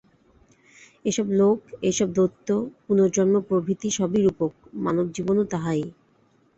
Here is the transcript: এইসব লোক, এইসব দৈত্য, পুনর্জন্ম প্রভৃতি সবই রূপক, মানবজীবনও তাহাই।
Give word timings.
এইসব 1.05 1.27
লোক, 1.39 1.57
এইসব 1.81 2.07
দৈত্য, 2.13 2.47
পুনর্জন্ম 2.85 3.35
প্রভৃতি 3.47 3.89
সবই 3.97 4.19
রূপক, 4.21 4.51
মানবজীবনও 4.83 5.43
তাহাই। 5.51 5.81